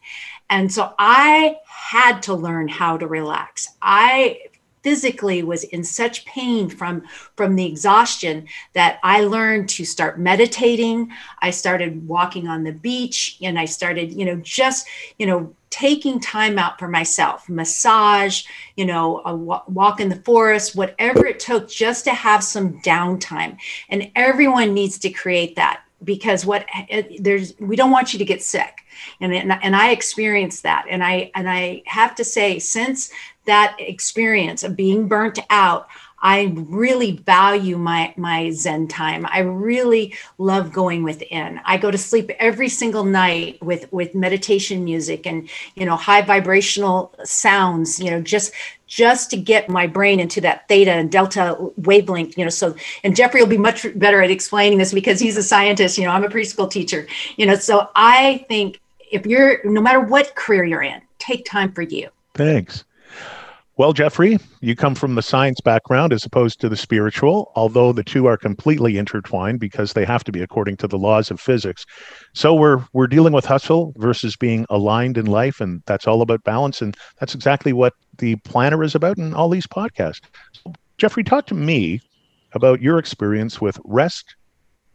And 0.50 0.72
so 0.72 0.94
I 0.98 1.58
had 1.66 2.22
to 2.22 2.34
learn 2.34 2.68
how 2.68 2.96
to 2.96 3.06
relax. 3.06 3.68
I 3.82 4.40
physically 4.84 5.42
was 5.42 5.64
in 5.64 5.82
such 5.82 6.26
pain 6.26 6.68
from 6.68 7.02
from 7.36 7.56
the 7.56 7.64
exhaustion 7.64 8.46
that 8.74 9.00
I 9.02 9.22
learned 9.22 9.70
to 9.70 9.84
start 9.84 10.20
meditating. 10.20 11.10
I 11.40 11.50
started 11.50 12.06
walking 12.06 12.46
on 12.46 12.62
the 12.62 12.72
beach 12.72 13.38
and 13.42 13.58
I 13.58 13.64
started, 13.64 14.12
you 14.12 14.26
know, 14.26 14.36
just, 14.36 14.86
you 15.18 15.26
know, 15.26 15.54
taking 15.70 16.20
time 16.20 16.56
out 16.58 16.78
for 16.78 16.86
myself, 16.86 17.48
massage, 17.48 18.44
you 18.76 18.84
know, 18.84 19.22
a 19.24 19.34
walk 19.34 19.98
in 20.00 20.10
the 20.10 20.16
forest, 20.16 20.76
whatever 20.76 21.26
it 21.26 21.40
took 21.40 21.68
just 21.68 22.04
to 22.04 22.12
have 22.12 22.44
some 22.44 22.80
downtime. 22.82 23.56
And 23.88 24.12
everyone 24.14 24.74
needs 24.74 24.98
to 24.98 25.10
create 25.10 25.56
that 25.56 25.80
because 26.02 26.44
what 26.44 26.66
eh, 26.90 27.02
there's 27.20 27.54
we 27.60 27.76
don't 27.76 27.90
want 27.90 28.12
you 28.12 28.18
to 28.18 28.24
get 28.24 28.42
sick. 28.42 28.80
And, 29.20 29.32
and 29.34 29.52
and 29.62 29.76
I 29.76 29.90
experienced 29.90 30.62
that. 30.62 30.86
And 30.88 31.02
I 31.02 31.30
and 31.34 31.48
I 31.48 31.82
have 31.86 32.14
to 32.16 32.24
say 32.24 32.58
since 32.58 33.10
that 33.46 33.76
experience 33.78 34.62
of 34.62 34.76
being 34.76 35.06
burnt 35.08 35.38
out 35.50 35.88
I 36.24 36.54
really 36.56 37.18
value 37.18 37.76
my 37.76 38.14
my 38.16 38.50
Zen 38.50 38.88
time. 38.88 39.26
I 39.30 39.40
really 39.40 40.14
love 40.38 40.72
going 40.72 41.02
within. 41.02 41.60
I 41.66 41.76
go 41.76 41.90
to 41.90 41.98
sleep 41.98 42.30
every 42.40 42.70
single 42.70 43.04
night 43.04 43.62
with 43.62 43.92
with 43.92 44.14
meditation 44.14 44.84
music 44.84 45.26
and 45.26 45.50
you 45.74 45.84
know 45.84 45.96
high 45.96 46.22
vibrational 46.22 47.14
sounds. 47.24 48.00
You 48.00 48.10
know 48.10 48.22
just 48.22 48.52
just 48.86 49.28
to 49.30 49.36
get 49.36 49.68
my 49.68 49.86
brain 49.86 50.18
into 50.18 50.40
that 50.40 50.66
theta 50.66 50.92
and 50.92 51.12
delta 51.12 51.56
wavelength. 51.76 52.38
You 52.38 52.44
know 52.44 52.50
so 52.50 52.74
and 53.04 53.14
Jeffrey 53.14 53.42
will 53.42 53.48
be 53.48 53.58
much 53.58 53.86
better 53.94 54.22
at 54.22 54.30
explaining 54.30 54.78
this 54.78 54.94
because 54.94 55.20
he's 55.20 55.36
a 55.36 55.42
scientist. 55.42 55.98
You 55.98 56.04
know 56.04 56.10
I'm 56.10 56.24
a 56.24 56.30
preschool 56.30 56.70
teacher. 56.70 57.06
You 57.36 57.44
know 57.44 57.56
so 57.56 57.90
I 57.94 58.46
think 58.48 58.80
if 59.12 59.26
you're 59.26 59.62
no 59.62 59.82
matter 59.82 60.00
what 60.00 60.34
career 60.36 60.64
you're 60.64 60.82
in, 60.82 61.02
take 61.18 61.44
time 61.44 61.70
for 61.70 61.82
you. 61.82 62.08
Thanks. 62.32 62.84
Well, 63.76 63.92
Jeffrey, 63.92 64.38
you 64.60 64.76
come 64.76 64.94
from 64.94 65.16
the 65.16 65.22
science 65.22 65.60
background 65.60 66.12
as 66.12 66.24
opposed 66.24 66.60
to 66.60 66.68
the 66.68 66.76
spiritual, 66.76 67.50
although 67.56 67.92
the 67.92 68.04
two 68.04 68.26
are 68.26 68.36
completely 68.36 68.98
intertwined 68.98 69.58
because 69.58 69.94
they 69.94 70.04
have 70.04 70.22
to 70.24 70.32
be 70.32 70.42
according 70.42 70.76
to 70.76 70.86
the 70.86 70.96
laws 70.96 71.28
of 71.28 71.40
physics. 71.40 71.84
So 72.34 72.54
we're 72.54 72.84
we're 72.92 73.08
dealing 73.08 73.32
with 73.32 73.44
hustle 73.44 73.92
versus 73.96 74.36
being 74.36 74.64
aligned 74.70 75.18
in 75.18 75.26
life, 75.26 75.60
and 75.60 75.82
that's 75.86 76.06
all 76.06 76.22
about 76.22 76.44
balance. 76.44 76.82
And 76.82 76.96
that's 77.18 77.34
exactly 77.34 77.72
what 77.72 77.94
the 78.18 78.36
planner 78.36 78.84
is 78.84 78.94
about 78.94 79.18
in 79.18 79.34
all 79.34 79.48
these 79.48 79.66
podcasts. 79.66 80.20
So, 80.52 80.72
Jeffrey, 80.96 81.24
talk 81.24 81.46
to 81.46 81.54
me 81.56 82.00
about 82.52 82.80
your 82.80 82.98
experience 82.98 83.60
with 83.60 83.80
rest, 83.84 84.36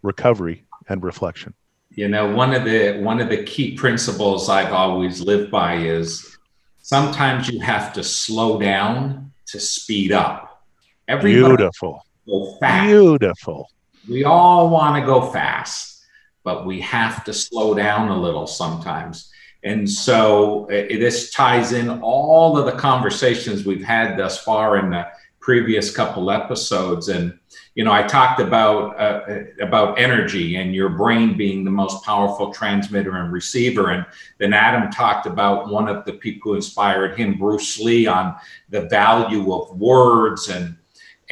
recovery, 0.03 0.63
and 0.87 1.03
reflection. 1.03 1.53
You 1.89 2.07
know, 2.07 2.33
one 2.33 2.53
of 2.53 2.63
the 2.63 2.97
one 3.01 3.19
of 3.19 3.27
the 3.27 3.43
key 3.43 3.75
principles 3.75 4.47
I've 4.47 4.71
always 4.71 5.19
lived 5.19 5.51
by 5.51 5.75
is 5.75 6.37
sometimes 6.81 7.47
you 7.49 7.59
have 7.61 7.93
to 7.93 8.03
slow 8.03 8.59
down 8.59 9.31
to 9.47 9.59
speed 9.59 10.11
up. 10.11 10.63
Everybody 11.07 11.55
Beautiful. 11.55 12.05
Go 12.27 12.55
fast. 12.59 12.87
Beautiful. 12.87 13.69
We 14.07 14.23
all 14.23 14.69
want 14.69 15.01
to 15.01 15.05
go 15.05 15.31
fast, 15.31 16.03
but 16.43 16.65
we 16.65 16.79
have 16.81 17.23
to 17.25 17.33
slow 17.33 17.73
down 17.73 18.09
a 18.09 18.19
little 18.19 18.47
sometimes. 18.47 19.31
And 19.63 19.89
so 19.89 20.67
it, 20.67 20.99
this 20.99 21.31
ties 21.31 21.73
in 21.73 21.89
all 22.01 22.57
of 22.57 22.65
the 22.65 22.79
conversations 22.79 23.65
we've 23.65 23.83
had 23.83 24.17
thus 24.17 24.41
far 24.41 24.77
in 24.77 24.89
the 24.91 25.07
previous 25.49 25.89
couple 25.89 26.29
episodes. 26.29 27.09
And, 27.09 27.33
you 27.73 27.83
know, 27.83 27.91
I 27.91 28.03
talked 28.03 28.39
about, 28.39 28.99
uh, 28.99 29.45
about 29.59 29.97
energy 29.97 30.57
and 30.57 30.75
your 30.75 30.89
brain 30.89 31.35
being 31.35 31.63
the 31.63 31.71
most 31.71 32.05
powerful 32.05 32.53
transmitter 32.53 33.15
and 33.15 33.33
receiver. 33.33 33.89
And 33.89 34.05
then 34.37 34.53
Adam 34.53 34.91
talked 34.91 35.25
about 35.25 35.67
one 35.71 35.87
of 35.87 36.05
the 36.05 36.13
people 36.13 36.51
who 36.51 36.55
inspired 36.55 37.17
him, 37.17 37.39
Bruce 37.39 37.79
Lee, 37.79 38.05
on 38.05 38.35
the 38.69 38.81
value 38.89 39.51
of 39.51 39.75
words 39.75 40.49
and, 40.49 40.77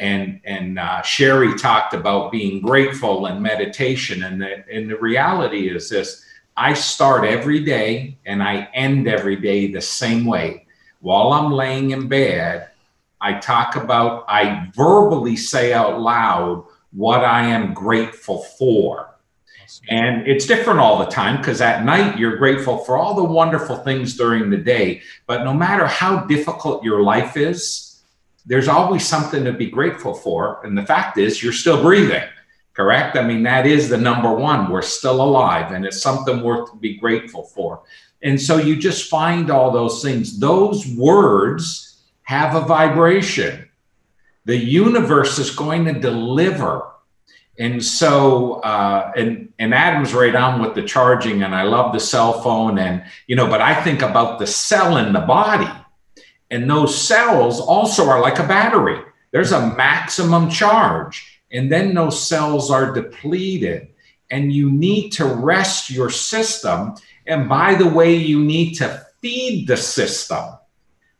and 0.00 0.40
and 0.44 0.80
uh, 0.80 1.02
Sherry 1.02 1.56
talked 1.56 1.94
about 1.94 2.32
being 2.32 2.60
grateful 2.60 3.26
and 3.26 3.42
meditation, 3.42 4.22
and 4.22 4.40
the 4.40 4.64
and 4.72 4.88
the 4.88 4.96
reality 4.96 5.68
is 5.68 5.90
this: 5.90 6.24
I 6.56 6.74
start 6.74 7.24
every 7.24 7.64
day 7.64 8.16
and 8.24 8.40
I 8.40 8.68
end 8.74 9.08
every 9.08 9.34
day 9.34 9.72
the 9.72 9.80
same 9.80 10.24
way. 10.24 10.66
While 11.00 11.32
I'm 11.32 11.50
laying 11.50 11.90
in 11.90 12.06
bed, 12.06 12.68
I 13.20 13.34
talk 13.34 13.76
about, 13.76 14.24
I 14.28 14.70
verbally 14.74 15.36
say 15.36 15.72
out 15.72 16.00
loud 16.00 16.64
what 16.92 17.24
I 17.24 17.44
am 17.46 17.74
grateful 17.74 18.42
for. 18.42 19.14
And 19.90 20.26
it's 20.26 20.46
different 20.46 20.80
all 20.80 20.98
the 20.98 21.10
time 21.10 21.38
because 21.38 21.60
at 21.60 21.84
night 21.84 22.18
you're 22.18 22.36
grateful 22.36 22.78
for 22.78 22.96
all 22.96 23.14
the 23.14 23.24
wonderful 23.24 23.76
things 23.76 24.16
during 24.16 24.50
the 24.50 24.56
day. 24.56 25.02
But 25.26 25.44
no 25.44 25.52
matter 25.52 25.86
how 25.86 26.24
difficult 26.24 26.84
your 26.84 27.02
life 27.02 27.36
is, 27.36 28.02
there's 28.46 28.68
always 28.68 29.06
something 29.06 29.44
to 29.44 29.52
be 29.52 29.70
grateful 29.70 30.14
for. 30.14 30.64
And 30.64 30.76
the 30.76 30.86
fact 30.86 31.18
is, 31.18 31.42
you're 31.42 31.52
still 31.52 31.82
breathing, 31.82 32.24
correct? 32.72 33.16
I 33.16 33.22
mean, 33.22 33.42
that 33.42 33.66
is 33.66 33.90
the 33.90 33.98
number 33.98 34.32
one. 34.32 34.70
We're 34.70 34.80
still 34.80 35.20
alive, 35.20 35.72
and 35.72 35.84
it's 35.84 36.00
something 36.00 36.42
worth 36.42 36.70
to 36.70 36.76
be 36.78 36.96
grateful 36.96 37.42
for. 37.42 37.82
And 38.22 38.40
so 38.40 38.56
you 38.56 38.76
just 38.76 39.10
find 39.10 39.50
all 39.50 39.70
those 39.70 40.02
things. 40.02 40.38
Those 40.38 40.86
words 40.96 41.87
have 42.28 42.54
a 42.54 42.60
vibration. 42.60 43.66
The 44.44 44.54
universe 44.54 45.38
is 45.38 45.50
going 45.50 45.86
to 45.86 45.94
deliver. 45.94 46.86
And 47.58 47.82
so, 47.82 48.60
uh, 48.60 49.12
and, 49.16 49.50
and 49.58 49.72
Adam's 49.72 50.12
right 50.12 50.34
on 50.36 50.60
with 50.60 50.74
the 50.74 50.82
charging, 50.82 51.42
and 51.42 51.54
I 51.54 51.62
love 51.62 51.94
the 51.94 52.00
cell 52.00 52.42
phone. 52.42 52.78
And, 52.78 53.02
you 53.28 53.34
know, 53.34 53.48
but 53.48 53.62
I 53.62 53.82
think 53.82 54.02
about 54.02 54.38
the 54.38 54.46
cell 54.46 54.98
in 54.98 55.14
the 55.14 55.20
body. 55.20 55.72
And 56.50 56.68
those 56.68 56.94
cells 56.94 57.60
also 57.60 58.06
are 58.10 58.20
like 58.20 58.38
a 58.38 58.46
battery. 58.46 59.00
There's 59.30 59.52
a 59.52 59.74
maximum 59.74 60.50
charge, 60.50 61.40
and 61.50 61.72
then 61.72 61.94
those 61.94 62.22
cells 62.22 62.70
are 62.70 62.92
depleted. 62.92 63.88
And 64.30 64.52
you 64.52 64.70
need 64.70 65.12
to 65.12 65.24
rest 65.24 65.88
your 65.88 66.10
system. 66.10 66.94
And 67.26 67.48
by 67.48 67.74
the 67.74 67.88
way, 67.88 68.16
you 68.16 68.44
need 68.44 68.74
to 68.74 69.06
feed 69.22 69.66
the 69.66 69.78
system 69.78 70.57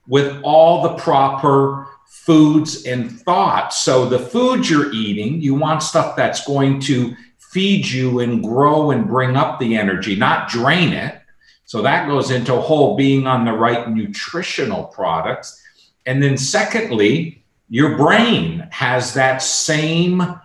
with 0.09 0.41
all 0.43 0.83
the 0.83 0.95
proper 0.95 1.87
foods 2.07 2.85
and 2.87 3.21
thoughts. 3.21 3.79
So, 3.79 4.09
the 4.09 4.19
food 4.19 4.69
you're 4.69 4.93
eating, 4.93 5.41
you 5.41 5.55
want 5.55 5.83
stuff 5.83 6.17
that's 6.17 6.45
going 6.47 6.81
to 6.81 7.15
feed 7.39 7.87
you 7.87 8.21
and 8.21 8.43
grow 8.43 8.91
and 8.91 9.07
bring 9.07 9.37
up 9.37 9.61
the 9.61 9.77
energy, 9.77 10.17
not 10.17 10.49
drain 10.49 10.93
it. 10.93 11.21
So, 11.67 11.83
that 11.83 12.09
goes 12.09 12.31
into 12.31 12.55
a 12.55 12.61
whole 12.61 12.97
being 12.97 13.27
on 13.27 13.45
the 13.45 13.53
right 13.53 13.89
nutritional 13.91 14.85
products. 14.85 15.63
And 16.07 16.23
then, 16.23 16.37
secondly, 16.39 17.45
your 17.69 17.97
brain 17.97 18.67
has 18.73 19.15
that 19.15 19.43
same 19.43 20.41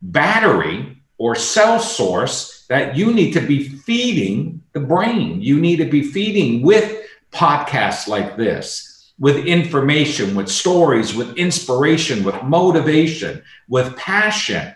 battery 0.00 0.98
or 1.18 1.34
cell 1.34 1.78
source 1.78 2.64
that 2.68 2.96
you 2.96 3.12
need 3.12 3.32
to 3.32 3.40
be 3.40 3.68
feeding 3.68 4.62
the 4.72 4.80
brain. 4.80 5.42
You 5.42 5.60
need 5.60 5.76
to 5.76 5.84
be 5.84 6.02
feeding 6.02 6.62
with 6.62 7.06
podcasts 7.30 8.08
like 8.08 8.36
this 8.36 8.91
with 9.18 9.46
information, 9.46 10.34
with 10.34 10.48
stories, 10.48 11.14
with 11.14 11.36
inspiration, 11.36 12.24
with 12.24 12.42
motivation, 12.42 13.42
with 13.68 13.96
passion 13.96 14.74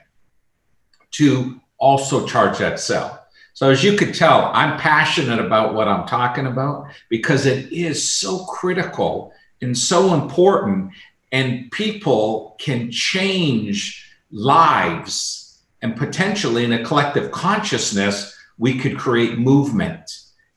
to 1.12 1.60
also 1.78 2.26
charge 2.26 2.58
that 2.58 2.78
cell. 2.78 3.24
So, 3.54 3.70
as 3.70 3.82
you 3.82 3.96
could 3.96 4.14
tell, 4.14 4.50
I'm 4.52 4.78
passionate 4.78 5.38
about 5.38 5.74
what 5.74 5.88
I'm 5.88 6.06
talking 6.06 6.46
about 6.46 6.88
because 7.08 7.46
it 7.46 7.72
is 7.72 8.06
so 8.06 8.44
critical 8.44 9.32
and 9.62 9.76
so 9.76 10.12
important, 10.12 10.92
and 11.32 11.70
people 11.72 12.56
can 12.58 12.90
change 12.90 14.12
lives 14.30 15.46
and 15.82 15.96
potentially 15.96 16.64
in 16.64 16.72
a 16.72 16.84
collective 16.84 17.30
consciousness, 17.30 18.36
we 18.58 18.78
could 18.78 18.98
create 18.98 19.38
movement 19.38 20.10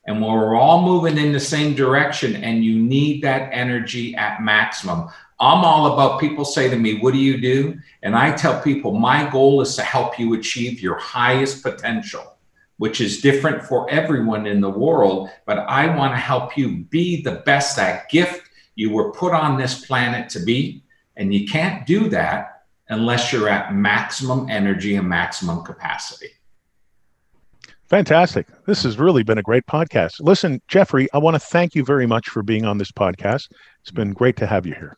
and 0.09 0.21
we're 0.21 0.55
all 0.55 0.81
moving 0.81 1.17
in 1.17 1.31
the 1.31 1.39
same 1.39 1.73
direction 1.75 2.35
and 2.43 2.65
you 2.65 2.77
need 2.77 3.23
that 3.23 3.49
energy 3.53 4.15
at 4.15 4.41
maximum 4.41 5.07
i'm 5.39 5.63
all 5.63 5.93
about 5.93 6.19
people 6.19 6.43
say 6.43 6.69
to 6.69 6.75
me 6.75 6.99
what 6.99 7.13
do 7.13 7.19
you 7.19 7.39
do? 7.39 7.79
And 8.03 8.15
i 8.15 8.33
tell 8.33 8.61
people 8.61 8.93
my 8.93 9.29
goal 9.29 9.61
is 9.61 9.75
to 9.75 9.83
help 9.83 10.19
you 10.19 10.33
achieve 10.33 10.81
your 10.81 10.97
highest 10.97 11.63
potential 11.63 12.35
which 12.77 12.99
is 12.99 13.21
different 13.21 13.63
for 13.63 13.89
everyone 13.89 14.45
in 14.45 14.59
the 14.59 14.69
world 14.69 15.29
but 15.45 15.59
i 15.59 15.95
want 15.95 16.13
to 16.13 16.17
help 16.17 16.57
you 16.57 16.83
be 16.89 17.21
the 17.21 17.43
best 17.45 17.77
that 17.77 18.09
gift 18.09 18.49
you 18.79 18.89
were 18.89 19.11
put 19.11 19.33
on 19.33 19.57
this 19.57 19.85
planet 19.85 20.29
to 20.29 20.39
be. 20.39 20.81
And 21.17 21.33
you 21.33 21.45
can't 21.45 21.85
do 21.85 22.07
that 22.09 22.63
unless 22.87 23.33
you're 23.33 23.49
at 23.49 23.75
maximum 23.75 24.49
energy 24.49 24.95
and 24.95 25.07
maximum 25.07 25.65
capacity 25.65 26.29
Fantastic. 27.89 28.45
This 28.67 28.83
has 28.83 28.99
really 28.99 29.23
been 29.23 29.39
a 29.39 29.43
great 29.43 29.65
podcast. 29.65 30.19
Listen, 30.19 30.61
Jeffrey, 30.67 31.07
I 31.11 31.17
want 31.17 31.33
to 31.35 31.39
thank 31.39 31.73
you 31.73 31.83
very 31.83 32.05
much 32.05 32.29
for 32.29 32.43
being 32.43 32.63
on 32.63 32.77
this 32.77 32.91
podcast. 32.91 33.49
It's 33.81 33.91
been 33.91 34.13
great 34.13 34.37
to 34.37 34.45
have 34.45 34.67
you 34.67 34.75
here. 34.75 34.95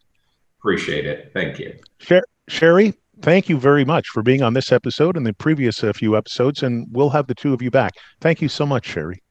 Appreciate 0.60 1.06
it. 1.06 1.32
Thank 1.34 1.58
you. 1.58 1.74
Sher- 2.00 2.26
Sherry, 2.50 2.94
thank 3.22 3.48
you 3.48 3.58
very 3.58 3.86
much 3.86 4.10
for 4.10 4.22
being 4.22 4.44
on 4.44 4.54
this 4.54 4.74
episode 4.74 5.16
and 5.16 5.26
the 5.26 5.34
previous 5.34 5.82
uh, 5.84 5.94
few 5.94 6.18
episodes, 6.18 6.64
and 6.64 6.86
we'll 6.92 7.10
have 7.10 7.28
the 7.28 7.36
two 7.36 7.54
of 7.54 7.62
you 7.62 7.72
back. 7.72 7.94
Thank 8.20 8.42
you 8.42 8.50
so 8.50 8.66
much, 8.66 8.86
Sherry. 8.86 9.24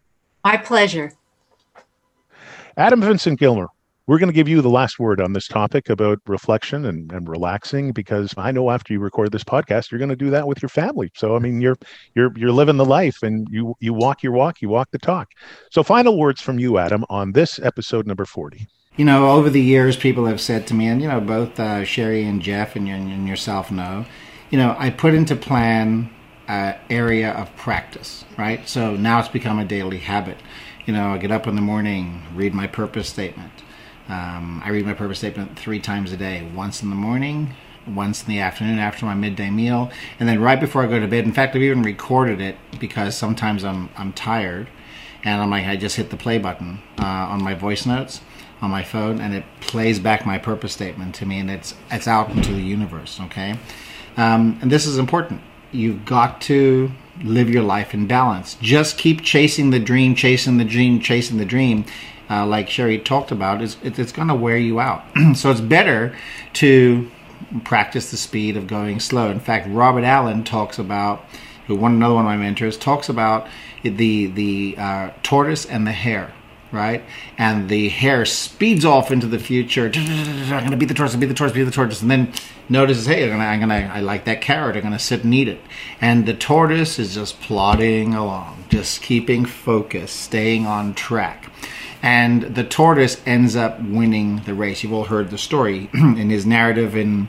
My 0.43 0.57
pleasure. 0.57 1.12
Adam 2.79 3.02
Vincent 3.02 3.38
Gilmer, 3.38 3.67
we're 4.07 4.19
going 4.19 4.28
to 4.28 4.35
give 4.35 4.49
you 4.49 4.61
the 4.61 4.69
last 4.69 4.99
word 4.99 5.21
on 5.21 5.33
this 5.33 5.47
topic 5.47 5.88
about 5.88 6.19
reflection 6.26 6.85
and, 6.87 7.12
and 7.12 7.28
relaxing 7.28 7.92
because 7.92 8.35
I 8.37 8.50
know 8.50 8.71
after 8.71 8.92
you 8.92 9.00
record 9.00 9.30
this 9.30 9.45
podcast, 9.45 9.90
you're 9.90 9.99
going 9.99 10.09
to 10.09 10.16
do 10.16 10.30
that 10.30 10.49
with 10.49 10.62
your 10.62 10.69
family. 10.69 11.11
So 11.14 11.37
I 11.37 11.38
mean, 11.38 11.61
you're 11.61 11.76
you're 12.14 12.33
you're 12.37 12.52
living 12.52 12.76
the 12.76 12.85
life 12.85 13.23
and 13.23 13.47
you 13.50 13.75
you 13.80 13.95
walk 13.95 14.23
your 14.23 14.33
walk, 14.33 14.61
you 14.62 14.69
walk 14.69 14.90
the 14.90 14.99
talk. 14.99 15.28
So 15.71 15.83
final 15.83 16.19
words 16.19 16.40
from 16.40 16.59
you, 16.59 16.78
Adam, 16.78 17.04
on 17.09 17.33
this 17.33 17.59
episode 17.61 18.07
number 18.07 18.25
forty. 18.25 18.66
You 18.97 19.04
know, 19.04 19.30
over 19.30 19.49
the 19.49 19.62
years, 19.62 19.97
people 19.97 20.26
have 20.26 20.40
said 20.40 20.66
to 20.66 20.75
me, 20.75 20.88
and 20.88 21.00
you 21.00 21.09
know, 21.09 21.21
both 21.21 21.61
uh, 21.61 21.85
Sherry 21.85 22.25
and 22.25 22.42
Jeff 22.42 22.75
and, 22.75 22.88
and 22.88 23.28
yourself 23.28 23.71
know, 23.71 24.04
you 24.50 24.59
know, 24.59 24.75
I 24.76 24.90
put 24.90 25.14
into 25.14 25.37
plan 25.37 26.11
uh, 26.49 26.73
area 26.90 27.30
of 27.30 27.54
practice, 27.54 28.25
right? 28.37 28.69
So 28.69 28.97
now 28.97 29.21
it's 29.21 29.28
become 29.28 29.61
a 29.61 29.64
daily 29.64 29.99
habit. 29.99 30.38
You 30.85 30.92
know, 30.92 31.14
I 31.14 31.19
get 31.19 31.30
up 31.30 31.47
in 31.47 31.54
the 31.54 31.62
morning, 31.62 32.25
read 32.35 32.52
my 32.52 32.66
purpose 32.66 33.09
statement 33.09 33.52
um, 34.11 34.61
I 34.64 34.71
read 34.71 34.85
my 34.85 34.95
purpose 34.95 35.19
statement 35.19 35.57
three 35.57 35.79
times 35.79 36.11
a 36.11 36.17
day 36.17 36.50
once 36.52 36.83
in 36.83 36.90
the 36.90 36.97
morning, 36.97 37.55
once 37.87 38.23
in 38.23 38.29
the 38.29 38.40
afternoon 38.40 38.81
after 38.81 39.07
my 39.07 39.14
midday 39.14 39.50
meal, 39.50 39.90
and 40.19 40.29
then 40.29 40.40
right 40.40 40.59
before 40.59 40.83
I 40.83 40.87
go 40.87 40.99
to 40.99 41.07
bed. 41.07 41.25
In 41.25 41.33
fact, 41.33 41.55
I've 41.55 41.62
even 41.62 41.83
recorded 41.83 42.40
it 42.40 42.57
because 42.81 43.17
sometimes 43.17 43.64
I'm, 43.64 43.88
I'm 43.97 44.12
tired 44.12 44.69
and 45.23 45.40
I'm 45.40 45.50
like, 45.50 45.67
I 45.67 45.76
just 45.76 45.95
hit 45.95 46.11
the 46.11 46.17
play 46.17 46.38
button 46.38 46.81
uh, 46.99 47.05
on 47.05 47.43
my 47.43 47.55
voice 47.55 47.87
notes 47.87 48.21
on 48.61 48.71
my 48.71 48.83
phone 48.83 49.21
and 49.21 49.33
it 49.33 49.45
plays 49.61 49.99
back 49.99 50.26
my 50.26 50.38
purpose 50.38 50.73
statement 50.73 51.14
to 51.14 51.25
me 51.26 51.38
and 51.38 51.50
it's, 51.50 51.75
it's 51.90 52.09
out 52.09 52.31
into 52.31 52.52
the 52.52 52.61
universe, 52.61 53.21
okay? 53.21 53.57
Um, 54.17 54.59
and 54.61 54.71
this 54.73 54.87
is 54.87 54.99
important. 54.99 55.40
You've 55.73 56.05
got 56.05 56.40
to 56.43 56.90
live 57.23 57.49
your 57.49 57.62
life 57.62 57.95
in 57.95 58.07
balance. 58.07 58.57
Just 58.61 58.99
keep 58.99 59.23
chasing 59.23 59.71
the 59.71 59.79
dream, 59.79 60.14
chasing 60.17 60.59
the 60.59 60.64
dream, 60.64 61.00
chasing 61.00 61.38
the 61.38 61.45
dream, 61.45 61.85
uh, 62.30 62.46
like 62.46 62.70
Sherry 62.70 62.99
talked 62.99 63.32
about, 63.32 63.60
is 63.60 63.76
it, 63.82 63.99
it's 63.99 64.12
going 64.12 64.28
to 64.28 64.34
wear 64.34 64.56
you 64.56 64.78
out. 64.78 65.04
so 65.34 65.50
it's 65.50 65.60
better 65.60 66.16
to 66.54 67.10
practice 67.64 68.10
the 68.10 68.16
speed 68.16 68.56
of 68.56 68.66
going 68.66 69.00
slow. 69.00 69.30
In 69.30 69.40
fact, 69.40 69.66
Robert 69.68 70.04
Allen 70.04 70.44
talks 70.44 70.78
about, 70.78 71.25
who 71.66 71.75
one 71.75 71.94
another 71.94 72.14
one 72.14 72.25
of 72.25 72.28
my 72.28 72.37
mentors, 72.37 72.76
talks 72.76 73.08
about 73.08 73.49
the 73.82 74.26
the 74.26 74.76
uh, 74.78 75.10
tortoise 75.22 75.66
and 75.66 75.87
the 75.87 75.92
hare. 75.92 76.32
Right, 76.72 77.02
and 77.37 77.68
the 77.68 77.88
hare 77.88 78.25
speeds 78.25 78.84
off 78.84 79.10
into 79.10 79.26
the 79.26 79.40
future. 79.40 79.90
I'm 79.96 80.62
gonna 80.62 80.76
beat 80.76 80.87
the 80.87 80.94
tortoise, 80.94 81.16
beat 81.16 81.26
the 81.26 81.34
tortoise, 81.34 81.56
beat 81.56 81.64
the 81.64 81.72
tortoise, 81.72 82.00
and 82.00 82.08
then 82.08 82.32
notices, 82.68 83.06
hey, 83.06 83.28
I'm 83.28 83.40
I'm 83.40 83.58
gonna, 83.58 83.90
I 83.92 83.99
like 83.99 84.25
that 84.26 84.40
carrot. 84.40 84.76
I'm 84.76 84.82
gonna 84.82 85.00
sit 85.00 85.25
and 85.25 85.34
eat 85.34 85.49
it. 85.49 85.60
And 86.00 86.26
the 86.26 86.32
tortoise 86.32 87.00
is 87.00 87.16
just 87.16 87.40
plodding 87.40 88.14
along, 88.14 88.66
just 88.68 89.02
keeping 89.02 89.46
focus, 89.46 90.12
staying 90.12 90.64
on 90.64 90.94
track 90.94 91.50
and 92.02 92.42
the 92.54 92.64
tortoise 92.64 93.21
ends 93.26 93.57
up 93.57 93.80
winning 93.80 94.42
the 94.45 94.54
race. 94.54 94.83
You've 94.83 94.92
all 94.92 95.04
heard 95.04 95.30
the 95.30 95.38
story 95.38 95.90
in 95.95 96.30
his 96.30 96.47
narrative 96.47 96.97
in 96.97 97.28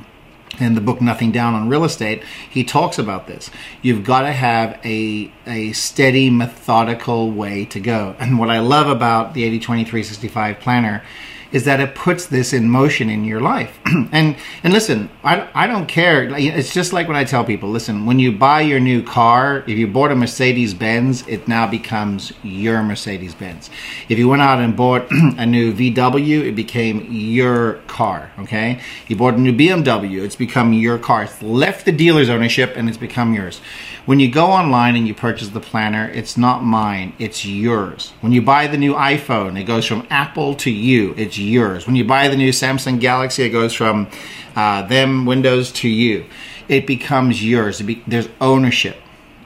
in 0.59 0.75
the 0.75 0.81
book 0.81 1.01
Nothing 1.01 1.31
Down 1.31 1.53
on 1.53 1.69
Real 1.69 1.85
Estate, 1.85 2.23
he 2.49 2.63
talks 2.63 2.99
about 2.99 3.25
this. 3.25 3.49
You've 3.81 4.03
got 4.03 4.23
to 4.23 4.33
have 4.33 4.79
a, 4.83 5.31
a 5.45 5.71
steady, 5.71 6.29
methodical 6.29 7.31
way 7.31 7.65
to 7.65 7.79
go. 7.79 8.15
And 8.19 8.37
what 8.37 8.49
I 8.49 8.59
love 8.59 8.87
about 8.87 9.33
the 9.33 9.43
80 9.45 9.59
20 9.59 9.83
365 9.85 10.59
planner 10.59 11.03
is 11.51 11.65
that 11.65 11.79
it 11.79 11.95
puts 11.95 12.25
this 12.25 12.53
in 12.53 12.69
motion 12.69 13.09
in 13.09 13.23
your 13.23 13.41
life. 13.41 13.79
and 14.11 14.35
and 14.63 14.73
listen, 14.73 15.09
I, 15.23 15.47
I 15.53 15.67
don't 15.67 15.87
care. 15.87 16.29
It's 16.37 16.73
just 16.73 16.93
like 16.93 17.07
when 17.07 17.17
I 17.17 17.23
tell 17.23 17.43
people, 17.43 17.69
listen, 17.69 18.05
when 18.05 18.19
you 18.19 18.31
buy 18.31 18.61
your 18.61 18.79
new 18.79 19.03
car, 19.03 19.63
if 19.67 19.77
you 19.77 19.87
bought 19.87 20.11
a 20.11 20.15
Mercedes 20.15 20.73
Benz, 20.73 21.27
it 21.27 21.47
now 21.47 21.67
becomes 21.67 22.33
your 22.43 22.83
Mercedes 22.83 23.35
Benz. 23.35 23.69
If 24.09 24.17
you 24.17 24.27
went 24.29 24.41
out 24.41 24.59
and 24.59 24.75
bought 24.75 25.07
a 25.11 25.45
new 25.45 25.73
VW, 25.73 26.47
it 26.47 26.55
became 26.55 27.07
your 27.09 27.73
car. 27.87 28.31
Okay, 28.39 28.81
you 29.07 29.15
bought 29.15 29.35
a 29.35 29.39
new 29.39 29.53
BMW, 29.53 30.23
it's 30.23 30.35
become 30.35 30.73
your 30.73 30.97
car. 30.97 31.23
It's 31.23 31.41
left 31.41 31.85
the 31.85 31.91
dealer's 31.91 32.29
ownership 32.29 32.73
and 32.75 32.87
it's 32.87 32.97
become 32.97 33.33
yours. 33.33 33.61
When 34.05 34.19
you 34.19 34.31
go 34.31 34.47
online 34.47 34.95
and 34.95 35.07
you 35.07 35.13
purchase 35.13 35.49
the 35.49 35.59
planner, 35.59 36.09
it's 36.09 36.35
not 36.35 36.63
mine, 36.63 37.13
it's 37.19 37.45
yours. 37.45 38.13
When 38.21 38.31
you 38.31 38.41
buy 38.41 38.65
the 38.65 38.77
new 38.77 38.95
iPhone, 38.95 39.59
it 39.59 39.65
goes 39.65 39.85
from 39.85 40.07
Apple 40.09 40.55
to 40.55 40.71
you, 40.71 41.13
it's 41.17 41.37
yours. 41.41 41.85
When 41.85 41.95
you 41.95 42.05
buy 42.05 42.27
the 42.27 42.37
new 42.37 42.51
Samsung 42.51 42.99
Galaxy, 42.99 43.43
it 43.43 43.49
goes 43.49 43.73
from 43.73 44.07
uh, 44.55 44.83
them 44.87 45.25
Windows 45.25 45.71
to 45.73 45.89
you. 45.89 46.25
It 46.67 46.87
becomes 46.87 47.43
yours. 47.43 47.81
It 47.81 47.83
be, 47.83 48.03
there's 48.07 48.29
ownership 48.39 48.97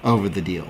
over 0.03 0.29
the 0.29 0.41
deal. 0.41 0.67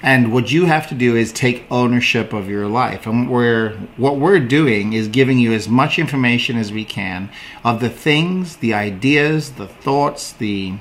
And 0.00 0.32
what 0.32 0.52
you 0.52 0.66
have 0.66 0.88
to 0.88 0.94
do 0.94 1.16
is 1.16 1.32
take 1.32 1.66
ownership 1.70 2.32
of 2.32 2.48
your 2.48 2.68
life. 2.68 3.06
And 3.06 3.28
we're, 3.28 3.72
what 3.96 4.16
we're 4.16 4.40
doing 4.40 4.92
is 4.92 5.08
giving 5.08 5.38
you 5.38 5.52
as 5.52 5.68
much 5.68 5.98
information 5.98 6.56
as 6.56 6.72
we 6.72 6.84
can 6.84 7.30
of 7.64 7.80
the 7.80 7.90
things, 7.90 8.56
the 8.56 8.74
ideas, 8.74 9.52
the 9.52 9.66
thoughts, 9.66 10.32
the 10.32 10.74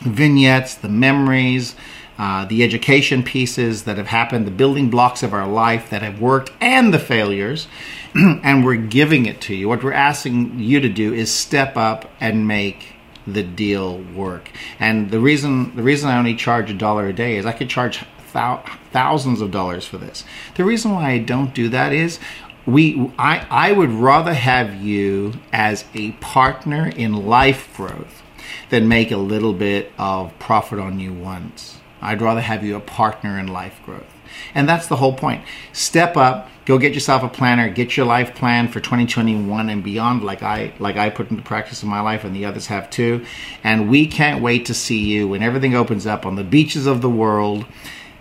vignettes, 0.00 0.74
the 0.74 0.88
memories, 0.88 1.76
uh, 2.18 2.44
the 2.44 2.64
education 2.64 3.22
pieces 3.22 3.84
that 3.84 3.96
have 3.96 4.08
happened, 4.08 4.46
the 4.46 4.50
building 4.50 4.90
blocks 4.90 5.22
of 5.22 5.32
our 5.32 5.46
life 5.46 5.88
that 5.90 6.02
have 6.02 6.20
worked, 6.20 6.50
and 6.60 6.92
the 6.92 6.98
failures, 6.98 7.68
and 8.14 8.64
we're 8.64 8.76
giving 8.76 9.26
it 9.26 9.40
to 9.42 9.54
you. 9.54 9.68
What 9.68 9.84
we're 9.84 9.92
asking 9.92 10.58
you 10.58 10.80
to 10.80 10.88
do 10.88 11.14
is 11.14 11.30
step 11.30 11.76
up 11.76 12.10
and 12.20 12.48
make 12.48 12.94
the 13.26 13.42
deal 13.42 13.98
work. 14.14 14.50
And 14.80 15.10
the 15.10 15.20
reason 15.20 15.76
the 15.76 15.82
reason 15.82 16.08
I 16.08 16.18
only 16.18 16.34
charge 16.34 16.70
a 16.70 16.74
dollar 16.74 17.06
a 17.06 17.12
day 17.12 17.36
is 17.36 17.46
I 17.46 17.52
could 17.52 17.70
charge 17.70 18.04
thou- 18.32 18.64
thousands 18.92 19.40
of 19.40 19.50
dollars 19.50 19.86
for 19.86 19.98
this. 19.98 20.24
The 20.56 20.64
reason 20.64 20.92
why 20.92 21.10
I 21.10 21.18
don't 21.18 21.54
do 21.54 21.68
that 21.68 21.92
is 21.92 22.18
we 22.66 23.12
I, 23.18 23.46
I 23.50 23.72
would 23.72 23.90
rather 23.90 24.34
have 24.34 24.74
you 24.74 25.34
as 25.52 25.84
a 25.94 26.12
partner 26.12 26.88
in 26.88 27.12
life 27.12 27.74
growth 27.76 28.22
than 28.70 28.88
make 28.88 29.10
a 29.10 29.16
little 29.16 29.52
bit 29.52 29.92
of 29.98 30.36
profit 30.38 30.78
on 30.78 30.98
you 30.98 31.12
once. 31.12 31.77
I'd 32.00 32.22
rather 32.22 32.40
have 32.40 32.64
you 32.64 32.76
a 32.76 32.80
partner 32.80 33.38
in 33.38 33.48
life 33.48 33.80
growth. 33.84 34.14
And 34.54 34.68
that's 34.68 34.86
the 34.86 34.96
whole 34.96 35.14
point. 35.14 35.44
Step 35.72 36.16
up, 36.16 36.48
go 36.64 36.78
get 36.78 36.94
yourself 36.94 37.22
a 37.22 37.28
planner, 37.28 37.68
get 37.68 37.96
your 37.96 38.06
life 38.06 38.34
plan 38.34 38.68
for 38.68 38.80
2021 38.80 39.70
and 39.70 39.82
beyond 39.82 40.22
like 40.22 40.42
I 40.42 40.72
like 40.78 40.96
I 40.96 41.10
put 41.10 41.30
into 41.30 41.42
practice 41.42 41.82
in 41.82 41.88
my 41.88 42.00
life 42.00 42.24
and 42.24 42.34
the 42.34 42.44
others 42.44 42.66
have 42.66 42.90
too. 42.90 43.24
And 43.64 43.88
we 43.88 44.06
can't 44.06 44.42
wait 44.42 44.66
to 44.66 44.74
see 44.74 44.98
you 44.98 45.28
when 45.28 45.42
everything 45.42 45.74
opens 45.74 46.06
up 46.06 46.26
on 46.26 46.36
the 46.36 46.44
beaches 46.44 46.86
of 46.86 47.00
the 47.00 47.10
world 47.10 47.64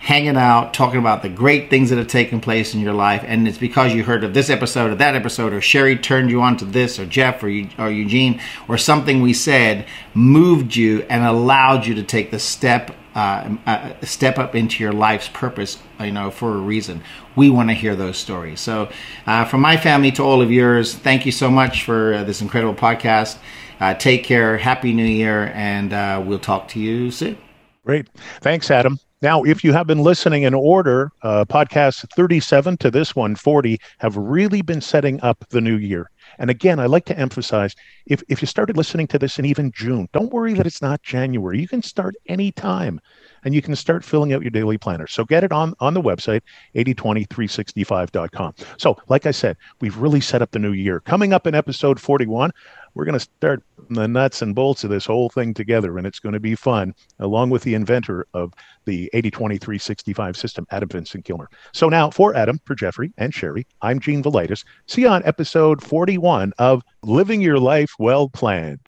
hanging 0.07 0.37
out, 0.37 0.73
talking 0.73 1.01
about 1.01 1.21
the 1.21 1.27
great 1.27 1.69
things 1.69 1.89
that 1.89 1.97
have 1.97 2.07
taken 2.07 2.39
place 2.39 2.73
in 2.73 2.79
your 2.79 2.93
life, 2.93 3.25
and 3.27 3.45
it's 3.45 3.57
because 3.57 3.93
you 3.93 4.05
heard 4.05 4.23
of 4.23 4.33
this 4.33 4.49
episode 4.49 4.89
or 4.89 4.95
that 4.95 5.15
episode, 5.15 5.51
or 5.51 5.59
Sherry 5.59 5.97
turned 5.97 6.29
you 6.29 6.41
on 6.41 6.55
to 6.55 6.63
this, 6.63 6.97
or 6.97 7.05
Jeff, 7.05 7.43
or, 7.43 7.47
or 7.77 7.91
Eugene, 7.91 8.39
or 8.69 8.77
something 8.77 9.21
we 9.21 9.33
said 9.33 9.85
moved 10.13 10.77
you 10.77 11.05
and 11.09 11.25
allowed 11.25 11.85
you 11.85 11.93
to 11.95 12.03
take 12.03 12.31
the 12.31 12.39
step. 12.39 12.95
Uh, 13.15 13.57
uh, 13.65 13.93
step 14.03 14.37
up 14.37 14.53
into 14.53 14.83
your 14.83 14.93
life's 14.93 15.27
purpose, 15.27 15.79
you 15.99 16.11
know, 16.11 16.29
for 16.29 16.53
a 16.53 16.59
reason. 16.59 17.01
We 17.35 17.49
want 17.49 17.69
to 17.69 17.73
hear 17.73 17.95
those 17.95 18.15
stories. 18.15 18.59
So, 18.59 18.91
uh, 19.25 19.43
from 19.45 19.61
my 19.61 19.75
family 19.75 20.11
to 20.11 20.23
all 20.23 20.39
of 20.39 20.51
yours, 20.51 20.93
thank 20.93 21.25
you 21.25 21.31
so 21.31 21.49
much 21.49 21.83
for 21.83 22.13
uh, 22.13 22.23
this 22.25 22.43
incredible 22.43 22.75
podcast. 22.75 23.39
Uh, 23.79 23.95
take 23.95 24.23
care. 24.23 24.59
Happy 24.59 24.93
New 24.93 25.03
Year, 25.03 25.51
and 25.55 25.93
uh, 25.93 26.21
we'll 26.23 26.37
talk 26.37 26.67
to 26.69 26.79
you 26.79 27.09
soon. 27.09 27.39
Great. 27.83 28.07
Thanks, 28.41 28.69
Adam. 28.69 28.99
Now, 29.19 29.41
if 29.41 29.63
you 29.63 29.73
have 29.73 29.87
been 29.87 30.03
listening 30.03 30.43
in 30.43 30.53
order, 30.53 31.11
uh, 31.23 31.43
podcasts 31.45 32.07
37 32.15 32.77
to 32.77 32.91
this 32.91 33.15
one, 33.15 33.35
40, 33.35 33.79
have 33.97 34.15
really 34.15 34.61
been 34.61 34.79
setting 34.79 35.19
up 35.21 35.43
the 35.49 35.59
new 35.59 35.75
year. 35.75 36.11
And 36.37 36.51
again, 36.51 36.79
I 36.79 36.85
like 36.85 37.05
to 37.05 37.17
emphasize 37.17 37.73
if, 38.05 38.21
if 38.29 38.43
you 38.43 38.47
started 38.47 38.77
listening 38.77 39.07
to 39.07 39.17
this 39.17 39.39
in 39.39 39.45
even 39.45 39.71
June, 39.71 40.07
don't 40.13 40.31
worry 40.31 40.53
that 40.53 40.67
it's 40.67 40.83
not 40.83 41.01
January. 41.01 41.59
You 41.59 41.67
can 41.67 41.81
start 41.81 42.13
anytime 42.27 42.99
and 43.47 43.55
you 43.55 43.61
can 43.61 43.77
start 43.77 44.03
filling 44.03 44.33
out 44.33 44.41
your 44.41 44.51
daily 44.51 44.77
planner. 44.77 45.07
So 45.07 45.23
get 45.23 45.41
it 45.41 45.53
on, 45.53 45.73
on 45.79 45.93
the 45.93 46.01
website, 46.01 46.41
8020365.com. 46.75 48.55
So, 48.77 48.97
like 49.07 49.25
I 49.25 49.31
said, 49.31 49.55
we've 49.79 49.95
really 49.95 50.19
set 50.19 50.41
up 50.41 50.51
the 50.51 50.59
new 50.59 50.73
year. 50.73 50.99
Coming 50.99 51.31
up 51.31 51.47
in 51.47 51.55
episode 51.55 51.97
41, 51.97 52.51
we're 52.93 53.05
going 53.05 53.17
to 53.17 53.21
start 53.21 53.63
the 53.89 54.05
nuts 54.05 54.41
and 54.41 54.53
bolts 54.53 54.83
of 54.83 54.89
this 54.89 55.05
whole 55.05 55.29
thing 55.29 55.53
together, 55.53 55.97
and 55.97 56.05
it's 56.05 56.19
going 56.19 56.33
to 56.33 56.41
be 56.41 56.55
fun, 56.55 56.93
along 57.19 57.49
with 57.49 57.63
the 57.63 57.73
inventor 57.73 58.27
of 58.33 58.53
the 58.83 59.09
80-20-365 59.13 60.35
system, 60.35 60.67
Adam 60.71 60.89
Vincent 60.89 61.23
Gilmer. 61.23 61.49
So 61.71 61.87
now, 61.87 62.09
for 62.09 62.35
Adam, 62.35 62.59
for 62.65 62.75
Jeffrey, 62.75 63.13
and 63.17 63.33
Sherry, 63.33 63.65
I'm 63.81 64.01
Gene 64.01 64.21
Velitis. 64.21 64.65
See 64.87 65.03
you 65.03 65.07
on 65.07 65.23
episode 65.23 65.81
41 65.81 66.51
of 66.57 66.83
Living 67.01 67.39
Your 67.39 67.59
Life 67.59 67.93
Well 67.97 68.27
Planned. 68.27 68.79